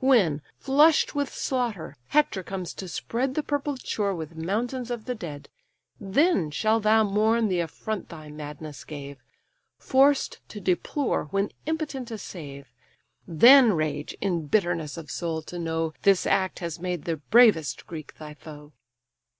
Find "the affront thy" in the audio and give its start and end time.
7.46-8.28